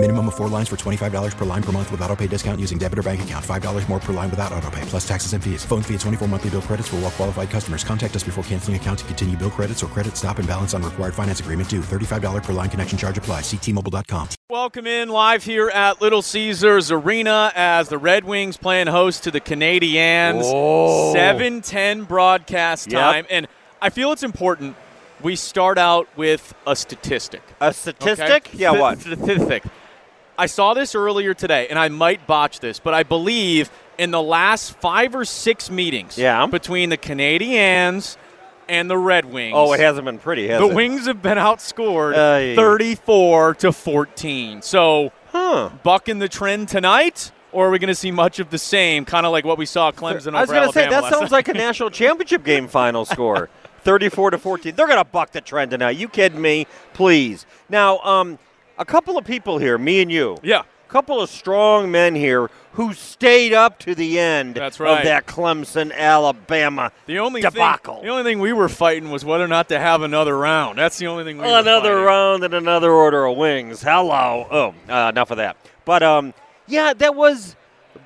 [0.00, 2.78] Minimum of four lines for $25 per line per month with auto pay discount using
[2.78, 3.44] debit or bank account.
[3.44, 5.64] $5 more per line without auto pay, plus taxes and fees.
[5.64, 7.82] Phone fee at 24 monthly bill credits for all well qualified customers.
[7.82, 10.84] Contact us before canceling account to continue bill credits or credit stop and balance on
[10.84, 11.80] required finance agreement due.
[11.80, 13.40] $35 per line connection charge apply.
[13.40, 14.28] Ctmobile.com.
[14.48, 19.32] Welcome in live here at Little Caesars Arena as the Red Wings playing host to
[19.32, 20.42] the Canadiens.
[20.44, 21.12] Whoa.
[21.16, 23.00] 7-10 broadcast Yep.
[23.00, 23.26] time.
[23.28, 23.48] And
[23.82, 24.76] I feel it's important
[25.20, 27.42] we start out with a statistic.
[27.60, 28.46] A statistic?
[28.46, 28.56] Okay?
[28.58, 29.00] Yeah, Th- what?
[29.00, 29.64] Statistic.
[30.38, 34.22] I saw this earlier today, and I might botch this, but I believe in the
[34.22, 36.46] last five or six meetings Yeah.
[36.46, 38.16] between the Canadiens
[38.68, 39.54] and the Red Wings.
[39.56, 40.74] Oh, it hasn't been pretty, has the it?
[40.74, 42.54] Wings have been outscored Aye.
[42.54, 44.62] 34 to 14.
[44.62, 45.70] So, Huh.
[45.82, 49.26] bucking the trend tonight, or are we going to see much of the same, kind
[49.26, 51.52] of like what we saw Clemson I was going to say, that sounds like a
[51.54, 53.48] national championship game final score.
[53.82, 54.74] 34 to 14.
[54.76, 55.96] They're going to buck the trend tonight.
[55.96, 56.66] You kidding me?
[56.94, 57.46] Please.
[57.68, 58.38] Now, um,
[58.78, 60.38] a couple of people here, me and you.
[60.42, 60.60] Yeah.
[60.60, 64.98] A couple of strong men here who stayed up to the end That's right.
[64.98, 67.96] of that Clemson Alabama The only debacle.
[67.96, 70.78] thing, the only thing we were fighting was whether or not to have another round.
[70.78, 72.04] That's the only thing we were another fighting.
[72.04, 73.82] round and another order of wings.
[73.82, 74.46] Hello.
[74.50, 75.58] Oh, uh, enough of that.
[75.84, 76.32] But um,
[76.66, 77.54] yeah, that was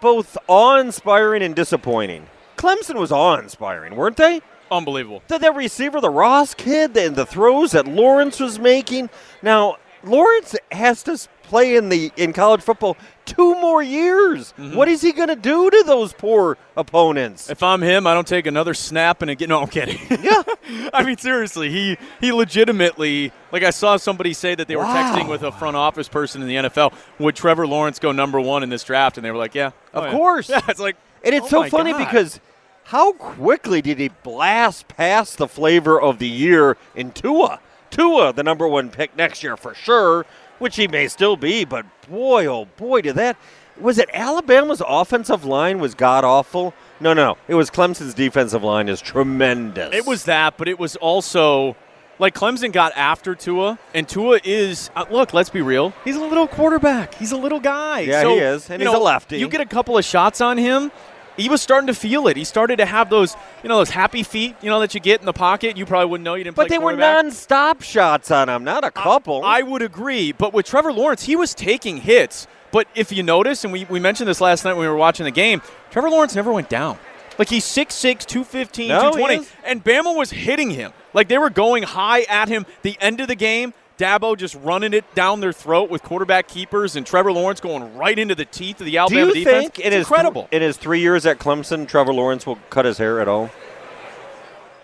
[0.00, 2.26] both awe-inspiring and disappointing.
[2.56, 4.40] Clemson was awe-inspiring, weren't they?
[4.70, 5.22] Unbelievable.
[5.28, 9.10] The, that receiver, the Ross kid, and the throws that Lawrence was making.
[9.42, 14.52] Now, Lawrence has to play in the in college football two more years.
[14.58, 14.74] Mm-hmm.
[14.76, 17.50] What is he going to do to those poor opponents?
[17.50, 19.48] If I'm him, I don't take another snap and again.
[19.50, 19.98] No, I'm kidding.
[20.22, 20.42] yeah,
[20.92, 25.14] I mean, seriously, he he legitimately like I saw somebody say that they were Wow.
[25.16, 26.92] texting with a front office person in the NFL.
[27.18, 29.16] Would Trevor Lawrence go number one in this draft?
[29.18, 30.12] And they were like, Yeah, Of oh, yeah.
[30.12, 30.48] course.
[30.48, 31.98] Yeah, it's like, And it's oh so funny God.
[32.06, 32.40] because
[32.88, 37.60] how quickly did he blast past the flavor of the year in Tua?
[37.94, 40.26] Tua, the number one pick next year for sure,
[40.58, 43.36] which he may still be, but boy, oh boy, did that.
[43.80, 46.74] Was it Alabama's offensive line was god awful?
[46.98, 49.94] No, no, it was Clemson's defensive line is tremendous.
[49.94, 51.76] It was that, but it was also
[52.18, 55.32] like Clemson got after Tua, and Tua is uh, look.
[55.32, 55.92] Let's be real.
[56.04, 57.14] He's a little quarterback.
[57.14, 58.00] He's a little guy.
[58.00, 59.38] Yeah, So, he is, and he's a lefty.
[59.38, 60.90] You get a couple of shots on him.
[61.36, 62.36] He was starting to feel it.
[62.36, 65.20] He started to have those, you know, those happy feet, you know, that you get
[65.20, 65.76] in the pocket.
[65.76, 68.90] You probably wouldn't know you didn't But they were non-stop shots on him, not a
[68.90, 69.44] couple.
[69.44, 70.32] I would agree.
[70.32, 72.46] But with Trevor Lawrence, he was taking hits.
[72.70, 75.24] But if you notice, and we, we mentioned this last night when we were watching
[75.24, 76.98] the game, Trevor Lawrence never went down.
[77.38, 79.48] Like he's 6'6, 215, No, 220.
[79.64, 80.92] And Bama was hitting him.
[81.12, 82.66] Like they were going high at him.
[82.82, 86.96] The end of the game, Dabo just running it down their throat with quarterback keepers
[86.96, 89.62] and Trevor Lawrence going right into the teeth of the Alabama Do you defense.
[89.64, 90.48] think in It's his incredible.
[90.50, 93.50] in his three years at Clemson, Trevor Lawrence will cut his hair at all?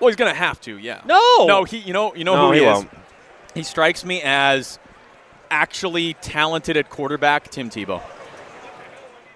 [0.00, 1.02] well, he's going to have to, yeah.
[1.06, 1.20] No.
[1.46, 2.74] No, he you know, you know No, who he, he is.
[2.76, 2.90] won't.
[3.54, 4.78] He strikes me as
[5.50, 8.00] actually talented at quarterback, Tim Tebow.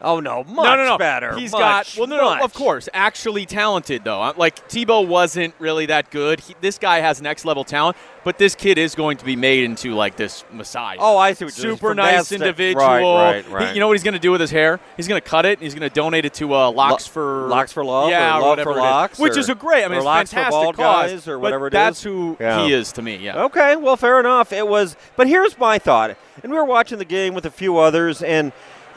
[0.01, 0.99] Oh no, much no, no, no.
[0.99, 1.35] better.
[1.37, 2.43] He's much, got well, no, no, much.
[2.43, 4.23] of course, actually talented though.
[4.23, 6.41] Uh, Like Tebow wasn't really that good.
[6.41, 9.65] He, this guy has next level talent, but this kid is going to be made
[9.65, 10.99] into like this messiah.
[11.01, 12.85] Oh, I see what super nice individual.
[13.17, 14.79] Right, right, He- you know what he's going to do with his hair?
[14.97, 17.13] He's going to cut it and he's going to donate it to uh, Locks Lo-
[17.13, 18.85] for Locks for Love Yeah, or Love whatever for it is.
[18.85, 19.85] Locks which or- is a great.
[19.85, 21.99] I mean, or it's Locks for fantastic Bald cause, Guys or but whatever it that's
[21.99, 22.05] is.
[22.05, 22.65] who Yeah.
[22.67, 23.17] he is to me.
[23.17, 23.45] Yeah.
[23.45, 24.53] Okay, well, fair enough.
[24.53, 26.17] It was, but here's my thought.
[26.43, 28.53] And we were watching the game with a few others, and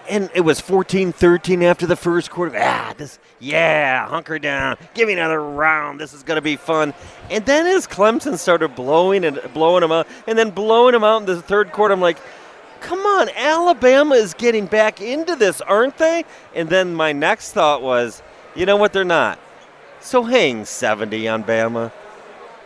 [0.10, 2.58] and it was 14-13 after the first quarter.
[2.60, 4.78] Ah, this, yeah, hunker down.
[4.94, 6.00] Give me another round.
[6.00, 6.94] This is gonna be fun.
[7.30, 11.22] And then as Clemson started blowing and blowing them out, and then blowing them out
[11.22, 12.18] in the third quarter, I'm like.
[12.82, 16.26] Come on, Alabama is getting back into this, aren't they?
[16.56, 18.24] And then my next thought was,
[18.56, 18.92] you know what?
[18.92, 19.38] They're not.
[20.00, 21.92] So hang 70 on Bama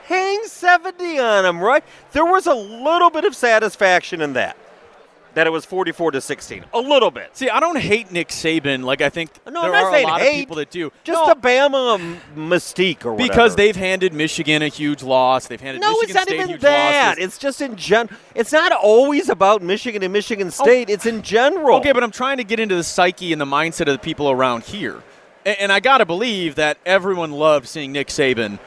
[0.05, 1.83] hang 70 on them, right?
[2.11, 4.57] There was a little bit of satisfaction in that.
[5.35, 6.65] That it was 44 to 16.
[6.73, 7.35] A little bit.
[7.35, 10.03] See, I don't hate Nick Saban like I think No, there I'm not are a
[10.03, 10.29] lot hate.
[10.29, 10.91] of people that do.
[11.03, 13.29] Just No, the Bama mystique or whatever.
[13.29, 15.47] because they've handed Michigan a huge loss.
[15.47, 15.93] They've handed Michigan.
[15.93, 17.07] No, Michigan it's not State even that.
[17.17, 17.23] losses.
[17.25, 18.09] It's just in gen.
[18.33, 20.51] It's not always about Michigan and Michigan oh.
[20.51, 20.89] State.
[20.89, 21.79] it's in general.
[21.79, 24.31] Okay, but I'm trying to get into the psyche and the mindset of the people
[24.31, 25.03] around here.
[25.45, 28.57] And, and I got to believe that everyone loved seeing Nick Saban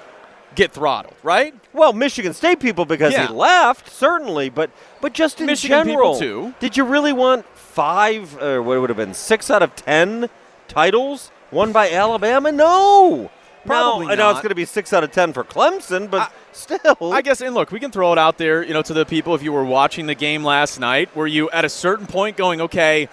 [0.54, 1.54] get throttled, right?
[1.78, 3.28] Well, Michigan State people because Yeah.
[3.28, 4.70] he left, certainly, but
[5.00, 6.19] but just in Michigan general.
[6.19, 6.54] too.
[6.60, 10.28] Did you really want five, or what would have been six out of ten
[10.66, 12.50] titles won by Alabama?
[12.52, 13.30] No,
[13.64, 16.32] Probably now, I know it's going to be six out of ten for Clemson, but
[16.52, 19.04] still, I guess, and look, we can throw it out there, you know, to the
[19.04, 22.36] people if you were watching the game last night, were you at a certain point
[22.36, 23.08] going, okay,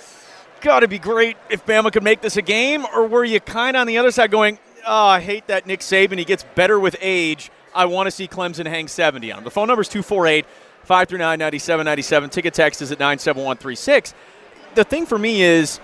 [0.61, 3.75] got to be great if Bama could make this a game, or were you kind
[3.75, 4.57] of on the other side going,
[4.87, 7.51] oh, I hate that Nick Saban, he gets better with age.
[7.75, 9.43] I want to see Clemson hang 70 on him.
[9.43, 10.45] The phone number is 248
[10.83, 12.29] 539 9797.
[12.29, 14.13] Ticket text is at 97136.
[14.75, 15.79] The thing for me is,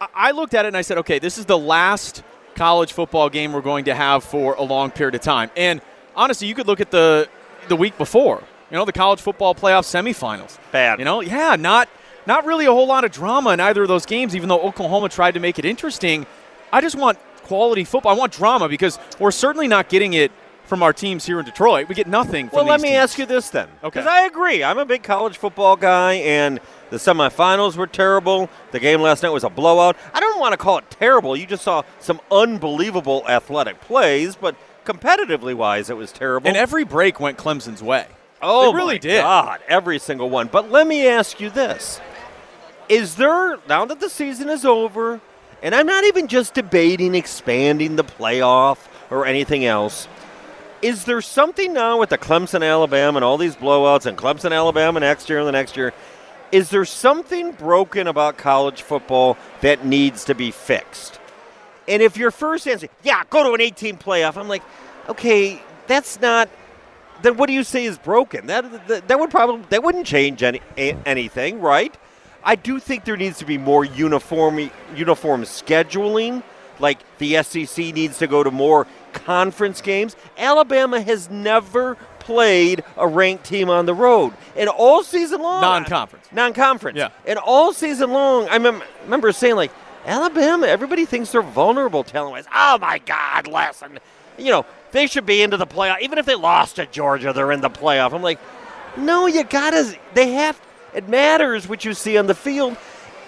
[0.00, 2.22] I- I looked at it and I said, okay, this is the last
[2.54, 5.50] college football game we're going to have for a long period of time.
[5.56, 5.80] And
[6.16, 7.28] honestly, you could look at the
[7.68, 8.42] the week before.
[8.70, 10.58] You know, the college football playoff semifinals.
[10.72, 10.98] Bad.
[10.98, 11.88] You know, yeah, not
[12.26, 14.34] not really a whole lot of drama in either of those games.
[14.34, 16.26] Even though Oklahoma tried to make it interesting,
[16.72, 18.12] I just want quality football.
[18.14, 20.32] I want drama because we're certainly not getting it
[20.68, 21.88] from our teams here in Detroit.
[21.88, 22.48] We get nothing.
[22.48, 22.98] From Well, let me teams.
[22.98, 23.68] ask you this then.
[23.82, 24.00] Okay.
[24.00, 24.62] Because I agree.
[24.62, 26.60] I'm a big college football guy, and
[26.90, 28.48] the semifinals were terrible.
[28.70, 29.96] The game last night was a blowout.
[30.14, 31.36] I don't want to call it terrible.
[31.36, 34.54] You just saw some unbelievable athletic plays, but
[34.84, 36.48] competitively wise, it was terrible.
[36.48, 38.06] And every break went Clemson's way.
[38.40, 39.22] Oh, They really my did.
[39.22, 40.46] God, every single one.
[40.46, 42.00] But let me ask you this:
[42.88, 45.20] Is there now that the season is over,
[45.62, 48.78] and I'm not even just debating expanding the playoff
[49.10, 50.06] or anything else?
[50.80, 55.00] Is there something now with the Clemson, Alabama, and all these blowouts, and Clemson, Alabama
[55.00, 55.92] next year and the next year?
[56.52, 61.18] Is there something broken about college football that needs to be fixed?
[61.88, 64.62] And if your first answer, yeah, go to an 18 playoff, I'm like,
[65.08, 66.48] okay, that's not.
[67.22, 68.46] Then what do you say is broken?
[68.46, 71.96] That that, that would probably that wouldn't change any anything, right?
[72.44, 76.44] I do think there needs to be more uniform uniform scheduling.
[76.78, 80.16] Like the SEC needs to go to more conference games.
[80.36, 86.26] Alabama has never played a ranked team on the road, and all season long, Non-conference.
[86.30, 87.08] non-conference, Yeah.
[87.26, 89.70] and all season long, I mem- remember saying like
[90.06, 90.66] Alabama.
[90.66, 92.46] Everybody thinks they're vulnerable talent-wise.
[92.54, 93.98] Oh my God, lesson.
[94.36, 96.00] You know they should be into the playoff.
[96.00, 98.12] Even if they lost to Georgia, they're in the playoff.
[98.14, 98.38] I'm like,
[98.96, 99.94] no, you gotta.
[100.14, 100.60] They have.
[100.94, 102.76] It matters what you see on the field,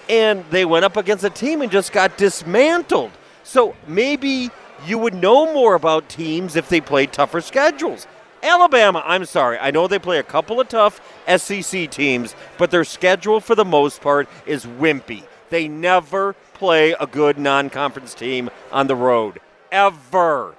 [0.08, 3.10] and they went up against a team and just got dismantled.
[3.44, 4.50] So maybe
[4.86, 8.06] you would know more about teams if they played tougher schedules.
[8.42, 9.58] Alabama, I'm sorry.
[9.58, 11.00] I know they play a couple of tough
[11.36, 15.24] SEC teams, but their schedule for the most part is wimpy.
[15.50, 19.40] They never play a good non conference team on the road.
[19.70, 20.54] Ever.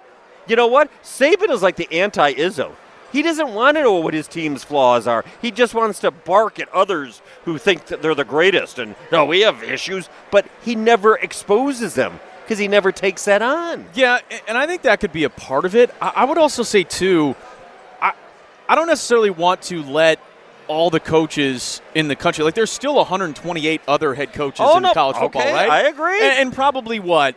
[0.47, 0.91] You know what?
[1.01, 2.73] Saban is like the anti Izzo.
[3.11, 5.25] He doesn't want to know what his team's flaws are.
[5.41, 9.25] He just wants to bark at others who think that they're the greatest and, no,
[9.25, 12.21] we have issues, but he never exposes them
[12.51, 13.85] because he never takes that on.
[13.93, 15.89] Yeah, and I think that could be a part of it.
[16.01, 17.33] I, would also say too,
[18.01, 18.11] I
[18.67, 20.19] I don't necessarily want to let
[20.67, 24.83] all the coaches in the country like there's still 128 other head coaches Oh, in
[24.83, 25.69] no, college football, okay, right?
[25.69, 26.21] I agree.
[26.21, 27.35] And, and probably what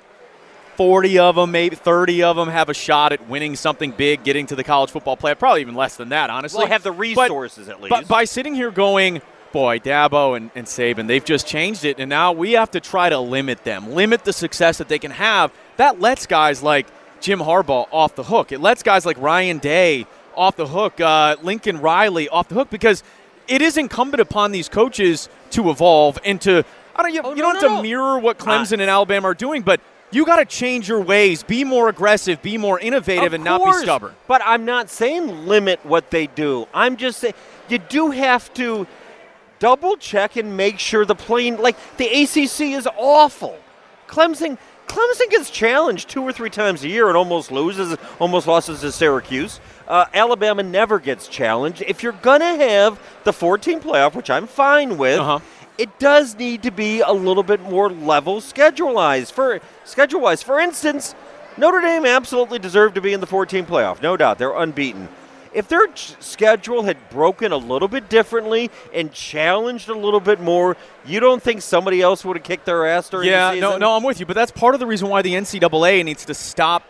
[0.79, 4.47] 40 of them, maybe 30 of them have a shot at winning something big, getting
[4.47, 5.39] to the college football playoff.
[5.39, 6.59] Probably even less than that, honestly.
[6.59, 7.91] Well, have the But- resources at least.
[7.91, 9.23] But by sitting here going,
[9.55, 13.09] boy, Dabo and, and Saban, they've just changed it, and now we have to try
[13.09, 15.53] to limit them, limit the success that they can have.
[15.77, 16.89] That lets guys like
[17.21, 18.51] Jim Harbaugh off the hook.
[18.51, 20.06] It lets guys like Ryan Day
[20.37, 23.05] off the hook, uh, Lincoln Riley off the hook, because
[23.47, 26.65] it is incumbent upon these coaches to evolve and to.
[26.97, 27.15] I don't.
[27.15, 27.77] You, Oh, you don't no, have no.
[27.77, 29.81] to mirror what Clemson and Alabama are doing, but
[30.11, 33.65] you got to change your ways, be more aggressive, be more innovative, Of and not
[33.65, 34.15] be stubborn.
[34.27, 36.67] But I'm not saying limit what they do.
[36.75, 37.35] I'm just saying
[37.69, 38.87] you do have to
[39.65, 43.59] double check and make sure the plane like the ACC is awful.
[44.06, 48.83] Clemson Clemson gets challenged two or three times a year and almost loses, almost loses
[48.83, 49.61] to Syracuse.
[49.89, 51.81] Uh, Alabama never gets challenged.
[51.87, 55.39] If you're gonna have the 14 playoff, which I'm fine with, Uh-huh.
[55.79, 59.31] it does need to be a little bit more level schedule-wise.
[59.31, 61.15] For schedule-wise, for instance,
[61.56, 64.37] Notre Dame absolutely deserved to be in the 14 playoff, no doubt.
[64.37, 65.09] They're unbeaten.
[65.55, 70.77] If their schedule had broken a little bit differently and challenged a little bit more,
[71.06, 73.96] you don't think somebody else would have kicked their ass during yeah, the no, no,
[73.96, 74.27] I'm with you.
[74.27, 76.82] But that's part of the reason why the NCAA needs to stop,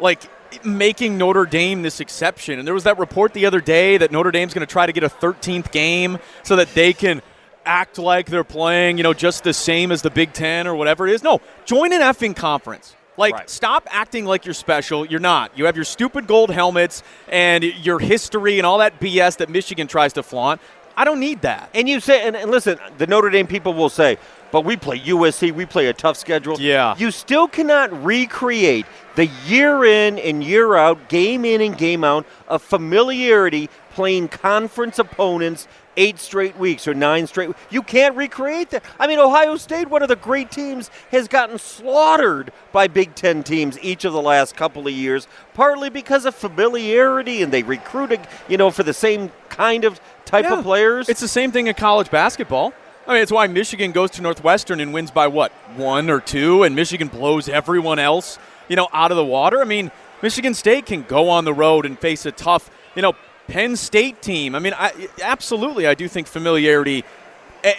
[0.00, 0.20] like,
[0.64, 2.58] making Notre Dame this exception.
[2.58, 4.92] And there was that report the other day that Notre Dame's going to try to
[4.92, 7.22] get a 13th game so that they can
[7.64, 11.06] act like they're playing, you know, just the same as the Big Ten or whatever
[11.06, 11.22] it is.
[11.22, 12.96] No, join an effing conference.
[13.18, 13.50] Like, Right.
[13.50, 15.04] stop acting like you're special.
[15.04, 15.50] You're not.
[15.56, 19.86] You have your stupid gold helmets and your history and all that BS that Michigan
[19.88, 20.60] tries to flaunt.
[20.96, 21.68] I don't need that.
[21.74, 24.18] And you say, and, and listen, the Notre Dame people will say,
[24.50, 26.58] but we play USC, we play a tough schedule.
[26.58, 26.94] Yeah.
[26.96, 32.24] You still cannot recreate the year in and year out, game in and game out
[32.48, 37.50] of familiarity playing conference opponents eight straight weeks or nine straight.
[37.68, 38.82] You can't recreate that.
[38.98, 43.42] I mean, Ohio State, one of the great teams, has gotten slaughtered by Big Ten
[43.42, 48.20] teams each of the last couple of years, partly because of familiarity and they recruited,
[48.48, 50.58] you know, for the same kind of type Yeah.
[50.58, 51.08] of players.
[51.08, 52.72] It's the same thing in college basketball.
[53.06, 56.62] I mean, it's why Michigan goes to Northwestern and wins by what one or two,
[56.62, 58.38] and Michigan blows everyone else,
[58.68, 59.60] you know, out of the water.
[59.60, 59.90] I mean,
[60.22, 63.14] Michigan State can go on the road and face a tough, you know,
[63.48, 64.54] Penn State team.
[64.54, 67.04] I mean, I, absolutely, I do think familiarity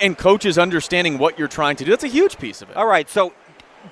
[0.02, 1.92] and coaches understanding what you're trying to do.
[1.92, 2.76] That's a huge piece of it.
[2.76, 3.34] All right, so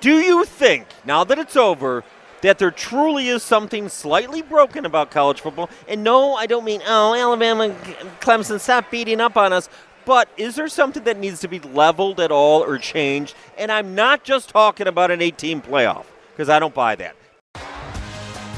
[0.00, 2.04] do you think, now that it's over,
[2.42, 5.70] that there truly is something slightly broken about college football?
[5.88, 7.74] And no, I don't mean, oh, Alabama,
[8.20, 9.68] Clemson, stop beating up on us.
[10.04, 13.34] But is there something that needs to be leveled at all or changed?
[13.56, 17.14] And I'm not just talking about an 18 playoff, because I don't buy that.